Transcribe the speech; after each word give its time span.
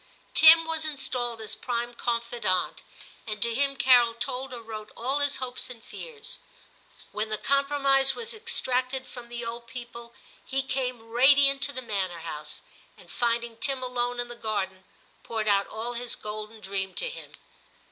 Tim 0.33 0.65
was 0.65 0.83
installed 0.83 1.39
as 1.41 1.53
prime 1.53 1.93
confidant, 1.93 2.81
and 3.27 3.39
to 3.43 3.53
him 3.53 3.75
Carol 3.77 4.15
told 4.15 4.51
or 4.51 4.63
wrote 4.63 4.91
all 4.97 5.19
his 5.19 5.37
hopes 5.37 5.69
and 5.69 5.83
fears. 5.83 6.39
When 7.11 7.29
the 7.29 7.37
compromise 7.37 8.15
was 8.15 8.33
extracted 8.33 9.05
from 9.05 9.29
the 9.29 9.45
old 9.45 9.67
people, 9.67 10.15
he 10.43 10.63
came 10.63 11.07
radiant 11.11 11.61
to 11.65 11.71
the 11.71 11.83
manor 11.83 12.21
house, 12.21 12.63
and 12.97 13.11
finding 13.11 13.57
Tim 13.57 13.83
alone 13.83 14.19
in 14.19 14.27
the 14.27 14.35
garden, 14.35 14.85
poured 15.21 15.47
out 15.47 15.67
all 15.67 15.93
his 15.93 16.15
golden 16.15 16.61
dream 16.61 16.95
to 16.95 17.07
him. 17.07 17.33